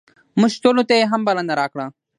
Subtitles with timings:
[0.39, 1.85] موږ ټولو ته یې هم بلنه راکړه.